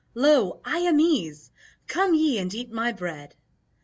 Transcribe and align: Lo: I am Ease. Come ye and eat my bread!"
Lo: 0.15 0.61
I 0.65 0.79
am 0.79 0.99
Ease. 0.99 1.51
Come 1.85 2.15
ye 2.15 2.39
and 2.39 2.51
eat 2.55 2.71
my 2.71 2.91
bread!" 2.91 3.35